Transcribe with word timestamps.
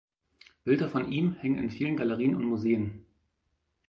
Bilder 0.63 0.89
von 0.89 1.11
ihm 1.11 1.35
hängen 1.35 1.59
in 1.59 1.69
vielen 1.69 1.95
Galerien 1.95 2.33
und 2.33 2.45
Museen. 2.45 3.05